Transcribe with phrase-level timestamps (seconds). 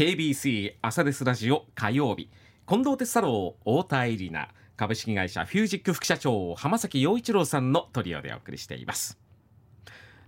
[0.00, 2.30] KBC 朝ですラジオ火曜日。
[2.66, 4.48] 近藤哲太郎太田恵里奈。
[4.74, 9.18] 株式会社フュージック副社長浜崎陽一郎さんのトリオでお送りしています。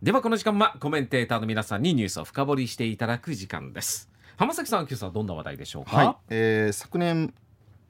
[0.03, 4.11] ではこの時間はコメンテーターの皆さんにニュースを深掘りしていただく時間です。
[4.37, 6.16] 浜崎さん今朝はどんな話題でしょうか、はい。
[6.29, 7.32] えー、昨年、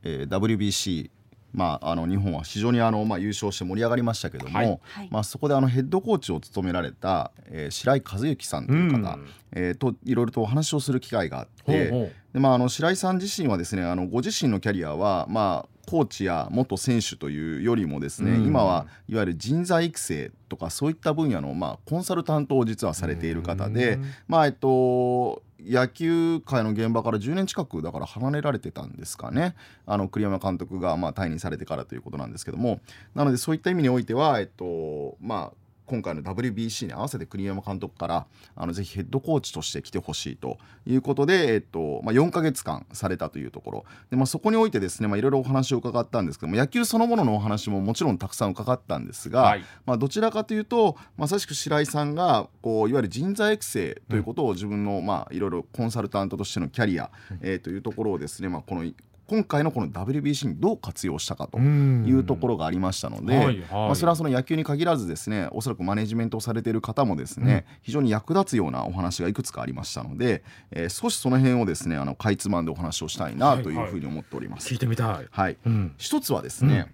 [0.05, 1.11] えー、WBC
[1.53, 11.91] まあ、あの日本は非常にあの、まあ、優勝して盛り上がりましたけども、はい、まあ、そこであのヘッドコーチを務められた、えー、白井和幸さんという方、うん、えー、といろいろとお話をする機会があって
[12.33, 29.55] で、まあ、あの白井さん自身はですねあのご自身のキャリアは、まあ、コーチや元選手というよりもですね、うん、今はいわゆる人材育成とかそういった分野の、まあ、コンサルタントを実はされている方で、まあえっと野球界の現場から10年近くだから離れられてたんですかね。
[29.87, 32.81] あの栗山監督がまあ退任されてからということなんですけども。
[33.15, 43.85] なのでそういった意味においては、えっとまあ、今回の WBC に合わせて栗山監督からあのぜひヘッドコーチとして来てほしいということで、えっとまあ、4か月間されたというところ。
[44.11, 58.85] で、まあ、そこにおいてですね、まあ、いろいろお話を伺ったんですけども野球そのもののお話ももちろんたくさん伺ったんですが、はい、まあ、どちらかというとまさしく白井さんがこういわゆる人材育成ということを自分の、まあ、いろいろコンサルタントとしてのキャリア、えー、というところをですね、まあ、この
[59.33, 74.67] 今回のこの WBC にどう活用したかというところがありましたので、はいはい、まあ、それはその野球に限らずですねおそらくマネジメントをされている方もですね、うん、非常に役立つようなお話がいくつかありましたので、えー、少しその辺をですねあのかいつまんでお話をしたいなというふうに思っております。
[74.67, 75.57] はいはい、聞いてみたい、はい。
[75.65, 76.93] うん、一つはですね、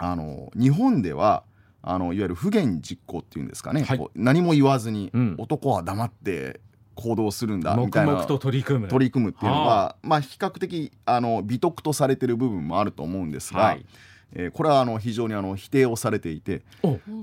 [0.00, 1.44] うん、あの日本では
[1.82, 6.60] あのいわゆる不言実行っていうんですかね、はい、何も言わずに、男は黙って
[6.94, 8.24] 行動するんだみたいな。
[8.24, 8.88] 取り組む。
[8.88, 13.84] 取り組むっていうのはまあ、比較的あの美徳とされてる部分もあると思うんですが、はい、
[14.32, 16.62] えー、これはあの非常にあの否定をされていて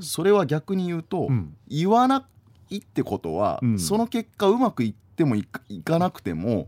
[0.02, 2.28] それは逆に言うと、うん、言わな
[2.70, 6.66] いってことは、うん、その結果うまくいってもいかなくても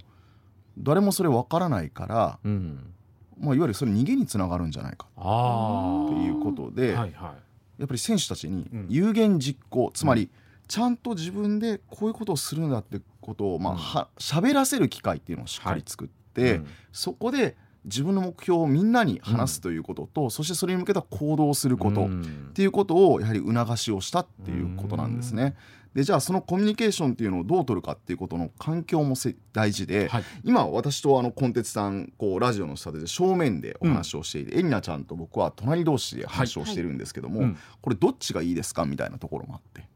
[0.78, 2.94] 誰もそれ分からないから、うん、
[3.40, 5.08] まあ、いわゆるそれ逃げにつながるんじゃないか。
[5.16, 7.36] ということで、はいは
[7.78, 10.30] い、やっぱり選手たちに有言実行、つまり、
[10.68, 16.52] ちゃんと自分でこういうことをするんだってことをまあは喋らせる機会っていうのをしっかり作って、はい。
[16.54, 22.10] うん、そこで自分の目標をみんなに話すということと、うん、そしてそれに向けた行動をすることっ
[22.54, 25.56] ていうことをやはり促しをしたっていうことなんですね。
[25.94, 29.16] でじゃあそのコミュニケーションっていうのをどう取るかっていうことの環境も
[29.52, 37.50] 大事で、はい、今私とあのコンテツさんこうラジオの下で正面でお話をしていて、うん、エリナちゃんと僕は隣同士で話をしてるんですけども、はい。
[37.52, 39.88] はい、これどっちがいいですかみたいなところもあって。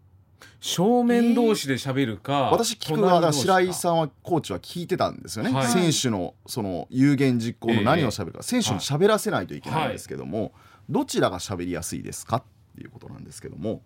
[0.59, 10.51] 正面同士で喋るか、えー、私聞く側白井さんはコーチは聞いてたんですよね、はい、選手のその有言実行の何を喋るか、えー、選手に喋らせないといけないんですけども、はい、
[10.89, 12.43] どちらが喋りやすいですかっ
[12.75, 13.81] ていうことなんですけども。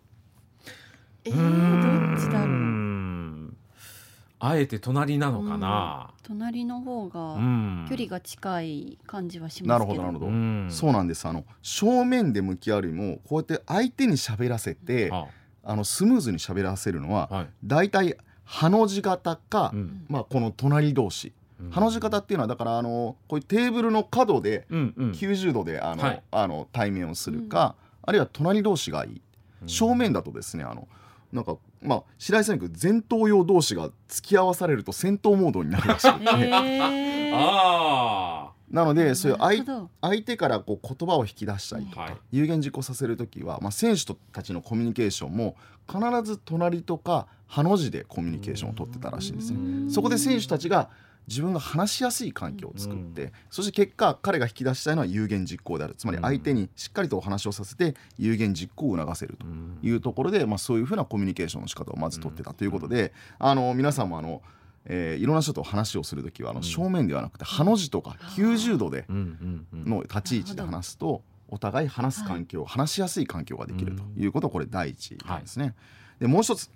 [1.25, 3.53] えー、どっちだろう？
[4.39, 7.35] あえて隣なのかな、うん、隣の方が
[7.87, 11.27] 距離が近い感じはしますけど、なるほどなるほど、うん、そうなんです。
[11.27, 15.25] あの正面で向き合うよりもこうやって相手に喋らせて、うん
[15.63, 29.21] あのスムーズに喋らせるのは、はい、大体ハの字型か、うん、まあ、この隣同士、うん、ハの字型っていうのはだからあのこういうテーブルの角で90度であの、はい、あの対面をするか、うん、あるいは隣同士がいい。
[29.67, 30.87] 正面だとですねあの
[31.31, 38.40] なんかまあ白井さんに前頭葉同士が付き合わされると戦闘モードになるらしくて、えー、ああ
[38.71, 39.63] なのでそういう相
[40.01, 45.55] 相手からこう言葉を引き出したりとか、はい、有言実行させる時は、まあ、選手たちのコミュニケーションも
[45.87, 49.91] 必ず隣とかハの字でコミュニケーションを取ってたらしいんですね。
[49.91, 50.89] そこで選手たちが
[51.27, 55.95] 自分が話しやすい環境を作って、そして結果彼が引き出したいのは有言実行である。
[55.95, 59.45] つまり相手にしっかりとお話をさせて有言実行を促せると
[59.85, 64.41] いうところで、まあ、そういうふうなコミュニケーションの仕方をまず取ってたということで、あの皆さんもあの
[64.85, 74.25] えー、いろんな人と話をする時はあの正面ではなくてハの字とか90度での立ち位置で話すとお互い話す環境、話しやすい環境ができるとい。
[74.25, 75.75] うことこれ第一なんですね。
[76.19, 76.71] でもう一つ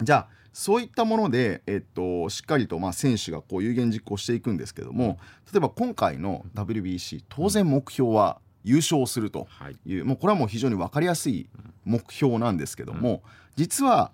[0.00, 5.18] じゃあそういったもので、えっと、しっかりとまあ選手がこう有言実行していくんですけども
[5.52, 9.48] 例えば今回の WBC 当然目標は優勝すると
[9.86, 11.48] いう、もうこれはもう非常に分かりやすい
[11.84, 13.22] 目標なんですけども、
[13.56, 14.12] 実は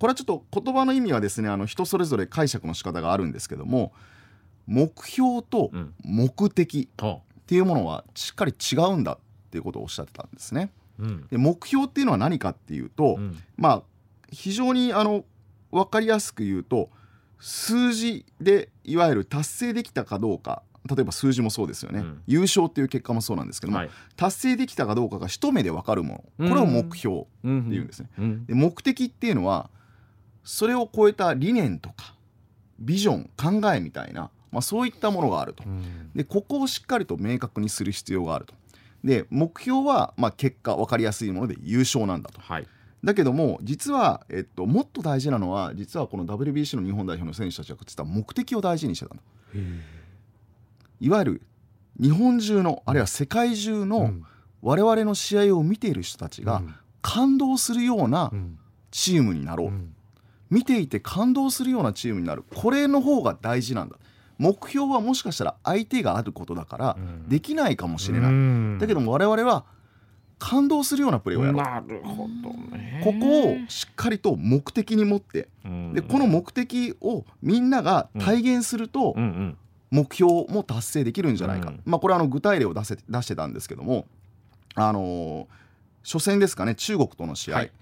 [0.00, 3.92] これはちょっと言葉の意味はですねあの人それぞれ解釈の仕方があるんですけども
[4.66, 5.70] 目標と
[6.02, 9.18] 目的っていうものはしっかり違うんだっ
[9.50, 10.70] ていうことをおっしゃってたんですね。
[10.98, 13.82] うん、で目標っていうのは何かっていうと、うん、まあ
[14.30, 15.24] 非常にあの
[15.70, 16.88] 分かりやすく言うと
[17.38, 26.48] 数字でいわゆる達成できたかどうか例えば数字もそうですよね、うん、優勝っていう結果もそうなんですけども、はい、達成できたかどうかが一目で分かるもの。
[26.48, 28.08] これを目標っていうんですね。
[28.46, 29.68] で目的っていうのは
[30.44, 32.14] それを超えた理念とか
[32.78, 35.64] ビジョン考えみたいな、まあ、そういったものがあると、
[36.14, 38.54] でここをしっかりと明確にする必要があると。
[39.04, 42.40] で目標はまあ結果分かりやすいもので優勝なんだと。
[42.40, 42.66] はい。
[43.02, 49.20] だけども実は、えっと、もっと大事なのは実はこの WBC の日本代表の選手たちは実は目的を大事にしてたの。
[51.00, 51.42] いわゆる
[51.98, 54.12] 日本中のあるいは世界中の
[54.60, 56.62] 我々の試合を見ている人たちが
[57.00, 58.30] 感動するような
[58.90, 59.72] チームになろう、
[60.50, 62.44] 見ていて感動するようなチームになる。
[62.54, 63.96] これの方が大事なんだ。
[64.38, 66.96] 目標はもしかしたら相手があることだから
[67.28, 69.66] できないかもしれない、だけども我々は
[70.38, 71.62] 感動するようなプレーをやろう。
[71.62, 73.02] なるほどね。
[73.04, 75.48] ここをしっかりと目的に持って。
[75.92, 79.14] でこの目的をみんなが体現すると、
[79.90, 84.06] 目標も達成できるんじゃないか、うん、まあ、これはあの具体例を出せ出してたんですけども、
[84.74, 85.46] あのー、
[86.04, 87.72] 初戦ですかね中国との試合、はい、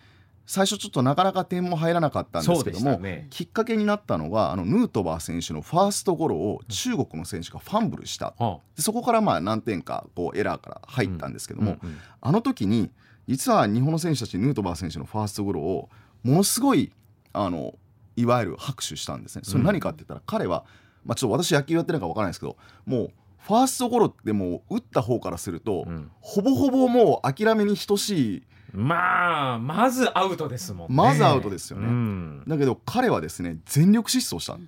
[0.48, 11.94] 最初ちょっとなかなか点も入らなかったんですけども、ね、きっかけになったのがあのヌートバー選手のファーストゴロを中国の選手がファンブルした、うん、そこからまあ何点かこうエラーから入ったんですけども、うんうん。
[11.94, 12.90] うん、あの時に
[13.28, 15.90] 実は日本の選手たちヌートバー選手のファーストゴロを
[16.22, 16.92] ものすごい
[17.34, 17.74] あの
[18.16, 19.42] いわゆる拍手したんですね。
[19.44, 20.64] それ何かって言ったら、彼は
[21.04, 22.56] まあ、ちょっと私野球やってるか分からないですけど
[22.86, 28.42] もうファーストゴロってもう打った方からすると、うん、ほぼほぼもう諦めに等しい。
[28.72, 30.94] まあまずアウトですもんね。
[30.94, 34.58] まずアウトですよね、うん、だけど彼はですね全力疾走した。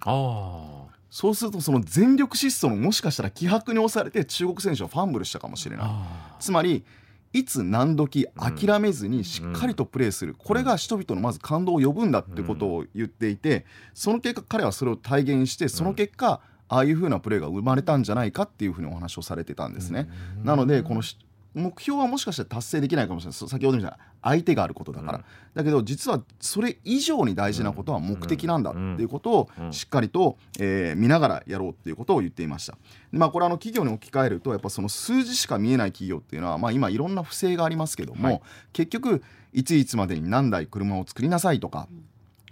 [1.11, 5.89] そうするとその全力疾走のもしかしたら気迫に押されて中国選手はファンブルしたかもしれない。
[6.39, 6.85] つまり
[7.33, 16.41] いつ何時諦めずにしっかりとプレーする、これが人々のまず感動を呼ぶんだってことを言っていてその結果彼はそれを体現してその結果、
[16.71, 20.09] ああいうふうなプレーが生まれたんじゃないかっていうふうにお話をされてたんですね。
[20.45, 21.03] なのでこの
[21.53, 23.49] 目標はもしかしたら達成できないかもしれない。
[23.49, 32.75] 先ほどみたいな相手があることだから、うん、だけど実はそれ以上に大事なことは目的なんだっていうことをしっかりと、えー、見ながらやろうっていうことを言っていました。
[33.13, 38.41] で、まあ、これあの企業に置き換えるとやっぱその数字しか見えない企業っていうのは、まあ、今いろんな不正がありますけども、はい、
[38.73, 39.23] 結局
[39.53, 41.89] いついつまでに何台車を作りなさいとか、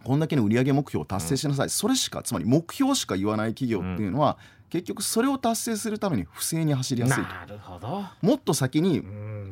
[0.04, 4.38] こんだけの売上目標を達成しなさい、それしかつまり目標しか言わない企業っていうのは、
[4.70, 8.04] 結局それを達成するために不正に走りやすいなるほど。
[8.20, 9.02] もっと先に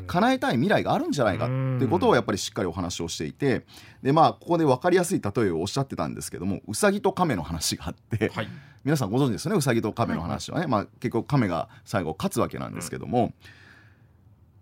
[0.06, 3.64] 叶えたい未来があるんじゃないかっていうことをやっぱりしっかりお話をしていて
[4.02, 8.48] でまあここで分かりやすい例えをおっしゃってたんですけどもうさぎと亀の話があって、はい、
[8.84, 9.56] 皆さんご存知ですよね？
[9.56, 13.32] うさぎと亀の話はね、はい、まあ、結構亀が最後勝つわけなんですけども、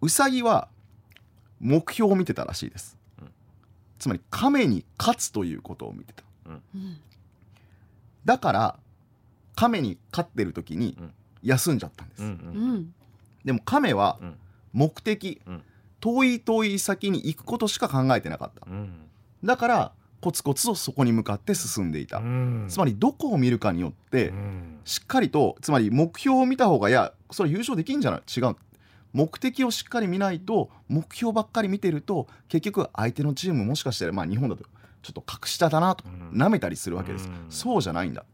[0.02, 0.68] うさぎは
[1.58, 3.03] 目標を見てたらしいです、うん、
[4.04, 6.98] つまり亀に勝つということを見てた、うん、
[8.26, 8.76] だから
[9.56, 10.98] 亀に飼ってる時に
[11.42, 12.94] 休んじゃったんです、うんうん、
[13.46, 14.18] でも亀は
[14.74, 15.62] 目的、うん、
[16.00, 18.66] 遠い遠い先に行くことしか考えてなかった、
[19.42, 22.20] だからコツコツとそこに向かって進んでいた、
[22.68, 24.34] つまりどこを見るかによって
[24.84, 28.20] しっかりとつまり目標を見た方がいやそれ優勝できんじゃない？
[28.36, 28.56] 違う
[29.14, 34.64] 目的をしっかり見ないと目標ばっかり見てると結局相手のチームもしかしたらまあ日本だと
[35.02, 38.24] ちょっと格下だなと舐めたりするわけです、そうじゃないんだ。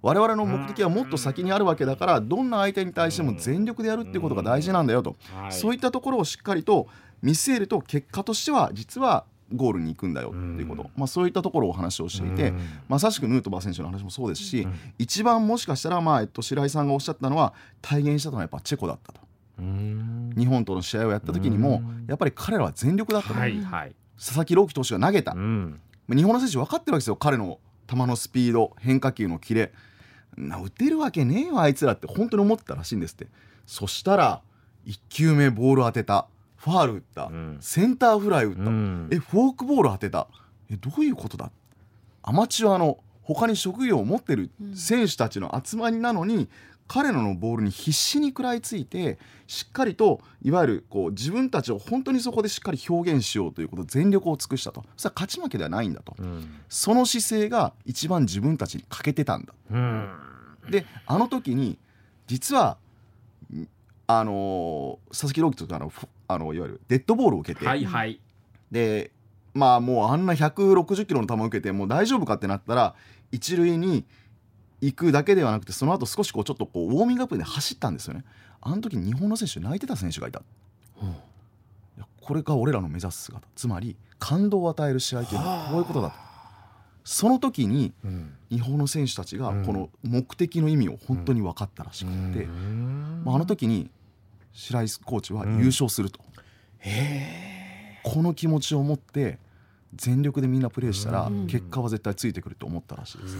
[0.00, 5.16] 我々の目的はもっと先にあるわけだからどんな相手に対しても全力でやるっていうことが大事なんだよと、
[5.50, 6.88] そういったところをしっかりと
[7.22, 9.24] 見据えると結果としては実は
[9.54, 12.52] ゴールに行くんだよっていうこと、まあ、そういったところをお話をしていて、
[12.88, 14.66] まさしくヌートバー選手の話もそうですし、
[14.98, 19.20] 一番もしかしたら、まあえっと、白井さんがおっしゃったのは体現したのはやっぱチェコだったと。
[20.36, 25.78] 日本との試合をやった時にもやっぱり彼らは全力だったと、はいはい、佐々木朗希投手が投げた、日本
[26.08, 27.16] の選手分かってるわけですよ。
[27.16, 29.72] 彼の球のスピード変化球のキレ。
[30.36, 33.26] な打てるわけねえわあいつらって本当に思ったらしいんですって。
[33.66, 34.40] そしたら
[34.86, 36.26] 1球目ボール当てた。
[36.56, 40.28] ファール打った、うん、センターフライ打った、うん、えフォークボール当てた。
[40.70, 41.50] えどういうことだ？
[42.22, 46.48] アマチュアの他に職業を持ってる選手たちの集まりなのに、
[46.92, 54.84] 彼らのボールに必死に食らいついてしっかりといわゆるこう自分たちを本当にそこでしっかり表現しようということ全力を尽くしたと。
[54.98, 60.10] それは勝ち負けではないんだと、うん、その姿勢が一番自分たちに欠けてたんだ、うん、
[60.70, 61.78] であの時に
[62.26, 62.76] 実は
[64.06, 65.90] あの佐々木朗希とかの
[66.28, 68.20] あのいわゆるデッドボールを受けて、はいはい、
[68.70, 69.12] で
[69.54, 72.94] まあもうあんな160キロの球を受けてもう大丈夫かってなったら
[73.30, 74.04] 一塁に
[74.82, 78.24] 行くだけではなくてその後少しこうちょっとこうウォーミングアップで走ったんですよね。
[78.60, 80.42] あの時日本の選手泣いてた選手がいた、
[81.00, 81.14] うん、
[82.20, 83.46] これが俺らの目指す姿。
[83.54, 86.16] つまり感動を与える試合というのはこういうことだと。
[87.04, 87.92] その時に
[88.50, 92.46] 日本の選手たちがこの目的の意味を本当に分かったらしくて、
[93.24, 93.90] まあ、あの時に
[94.52, 96.20] 白井コーチは優勝すると、
[98.04, 99.38] この気持ちを持って
[99.94, 103.36] 全力でみんなプレーしたら結果は絶対ついてくると思ったらしいです。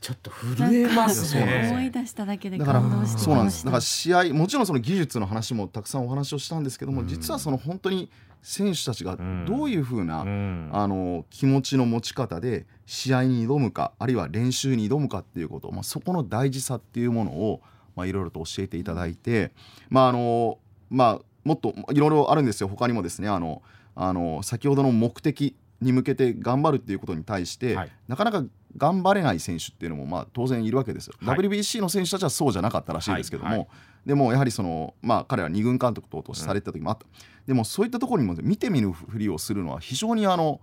[0.00, 1.70] ちょっと震えますね。
[1.72, 3.64] 思い出しただけで感動してそうなんです。
[3.64, 8.10] だから試合もちろんその技術の話もたくさんお話をしたんですけども、うん、実はその本当に
[8.42, 17.60] 選手たちがどういうふうな、うん、あの気持ちの持ち方で試合に挑むかあるいは練習に挑むかっていうこと、まあ、そこの大事さっていうものを
[17.96, 19.52] まあいろいろと教えていただいて、
[19.88, 20.58] まああの
[20.90, 22.68] まあ、もっといろいろあるんですよ。
[22.68, 23.62] 他にもですねあの
[23.94, 28.44] あの先ほどの目的に向けて頑張るっていうことに対して、はい、なかなか
[28.76, 33.58] 頑張れない選手っていうのもまあ当然いるわけですよ、はい、WBC の選手たちはそうじゃなかったらしいですけども、はい。
[33.58, 33.68] はい、
[34.06, 37.12] でもやはりその、まあ、彼は2軍監督等とされた時もあった、うん、
[37.46, 40.60] でもそういったところにも見てみるふりをするのは非常にあの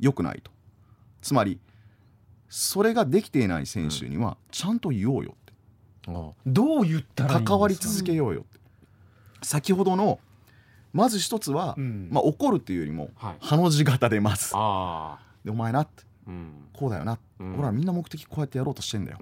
[0.00, 0.50] 良くないと。
[1.20, 1.58] つまり
[2.48, 5.52] それができていない選手にはちゃんと言おうよって、
[6.08, 8.58] うん、どう言ったら関わり続けようよって、
[9.42, 10.20] 先ほどの
[10.92, 14.50] まず一つは、うん、まあ、怒るっていうよりも、はい、ハの字型で待つ。
[14.50, 14.56] で
[15.50, 19.18] お前なって、うん、こうだよな、うん、俺はみんな目的こうやってやろうとしてんだよ、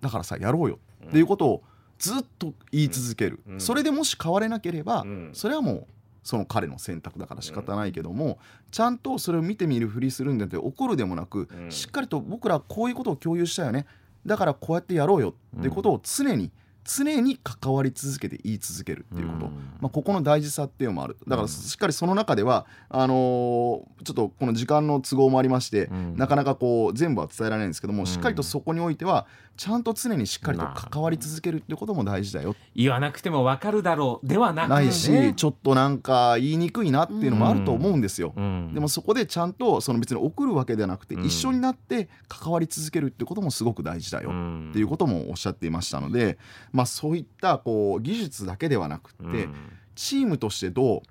[0.00, 0.78] だからさやろうよ。
[1.06, 1.62] っていうことを
[1.98, 5.86] ずっと言い続ける、それでもし変われなければ、それはもう
[6.22, 8.38] その彼の選択だから仕方ないけども、
[8.70, 13.86] ちゃんとそれを見てみるふりするんだって怒るでもなく、しっかりと僕らこういうことを共有したよね。
[14.26, 16.50] だからこうやってやろうよっていうことを常に、
[16.84, 19.46] 常に関わり続けて言い続けるっていうこと、
[19.80, 29.26] まあ、ここの大事さっていうのもあるだからしっかりその中ではあのー、ちょっとこの時間の都合もありまして、なかなかこう全部は伝えられないんですけどもしっかりとそこにおいては
[29.56, 46.38] ちゃんと常にしっかりと関わり続けるっていうことも大事だよ言わなくても分かるだろうではなく、ないしちょっとなんか言いにくいなっていうのもあると思うんですよ、でもそこでちゃんとその別に送るわけではなくて、一緒になって関わり続けるってこともすごく大事だよっていうこともおっしゃっていましたので、
[46.74, 49.48] まあ、そういったこう技術だけではなくて、
[49.94, 51.02] チームとしてどう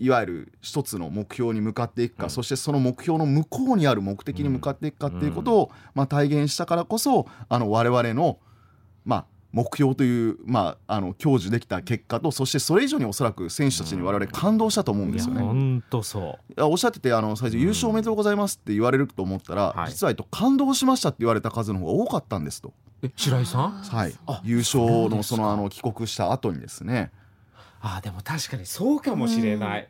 [0.00, 8.40] いわゆる一つの目標に向かっていくか、うん、そしてその目標の向こうにある目的に向かっていくかっていうことを、まあ、体現したからこそあの我々の、
[9.04, 15.42] まあ、目標という、まあ、あの享受できた結果とそしてそれ以上におそらく選手たちに我々感動したと思うんですよね。
[15.42, 16.62] 本当そう。
[16.64, 22.72] おっしゃっててあの最初優勝おめでとうございますって言われると思ったら、実は、えっと、感動しましたって言われた数の方が多かったんですと。
[23.02, 23.70] え白井さん？
[23.70, 24.14] はい。
[24.44, 27.10] 優勝のそのあの帰国した後にですね。
[27.80, 29.88] あでも確かにそうかもしれない。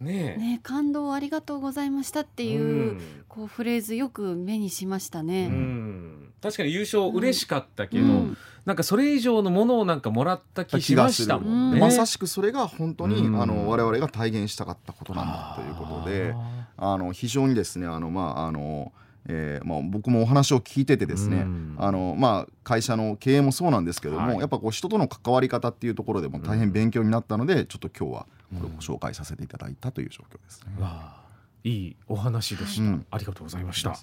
[0.00, 11.80] ねね感動ありがとうございましたっていう、うん、こうフレーズよく目にしましたね、うん、確かに優勝嬉しかったけど、うん、なんかそれ以上のものをなんかもらった気しましたもんね。
[11.80, 16.34] まさしくそれが本当に、あの我々が体現したかったことなんだということで
[16.76, 18.92] あの非常にですねあのまああの
[19.26, 28.26] えーまあ、僕もお話を聞いててですね、あのまあ、会社の経営もそうなんですけども、はい、やっぱこう人との関わり方っていうところでも大変勉強になったので、ちょっと今日は
[28.58, 30.70] これをご紹介させていただいたという状況ですね。
[31.64, 33.98] いいお話でした、ありがとうございました。